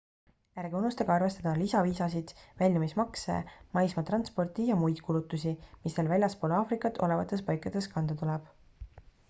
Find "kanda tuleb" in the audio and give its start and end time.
7.97-8.53